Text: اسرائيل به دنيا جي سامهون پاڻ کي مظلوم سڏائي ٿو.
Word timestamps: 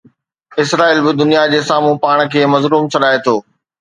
اسرائيل 0.63 0.99
به 1.05 1.11
دنيا 1.21 1.43
جي 1.51 1.59
سامهون 1.69 2.01
پاڻ 2.07 2.17
کي 2.33 2.47
مظلوم 2.55 2.83
سڏائي 2.97 3.17
ٿو. 3.29 3.35